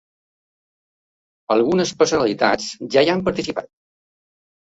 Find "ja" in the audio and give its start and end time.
2.95-3.03